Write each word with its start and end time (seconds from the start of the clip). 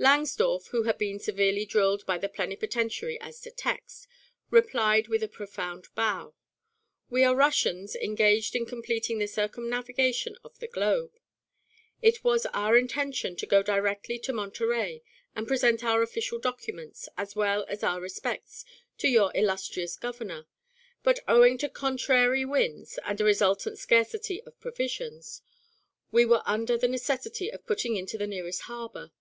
Langsdorff, 0.00 0.66
who 0.72 0.82
had 0.82 0.98
been 0.98 1.20
severely 1.20 1.64
drilled 1.64 2.04
by 2.06 2.18
the 2.18 2.28
plenipotentiary 2.28 3.20
as 3.20 3.40
to 3.42 3.52
text, 3.52 4.08
replied 4.50 5.06
with 5.06 5.22
a 5.22 5.28
profound 5.28 5.86
bow: 5.94 6.34
"We 7.08 7.22
are 7.22 7.36
Russians 7.36 7.94
engaged 7.94 8.56
in 8.56 8.66
completing 8.66 9.18
the 9.20 9.28
circumnavigation 9.28 10.36
of 10.42 10.58
the 10.58 10.66
globe. 10.66 11.12
It 12.02 12.24
was 12.24 12.46
our 12.46 12.76
intention 12.76 13.36
to 13.36 13.46
go 13.46 13.62
directly 13.62 14.18
to 14.18 14.32
Monterey 14.32 15.04
and 15.36 15.46
present 15.46 15.84
our 15.84 16.02
official 16.02 16.40
documents, 16.40 17.08
as 17.16 17.36
well 17.36 17.64
as 17.68 17.84
our 17.84 18.00
respects, 18.00 18.64
to 18.98 19.06
your 19.08 19.30
illustrious 19.36 19.94
Governor, 19.96 20.48
but 21.04 21.20
owing 21.28 21.58
to 21.58 21.68
contrary 21.68 22.44
winds 22.44 22.98
and 23.04 23.20
a 23.20 23.24
resultant 23.24 23.78
scarcity 23.78 24.42
of 24.42 24.58
provisions, 24.58 25.42
we 26.10 26.24
were 26.24 26.42
under 26.44 26.76
the 26.76 26.88
necessity 26.88 27.52
of 27.52 27.64
putting 27.68 27.94
into 27.94 28.18
the 28.18 28.26
nearest 28.26 28.62
harbor. 28.62 29.12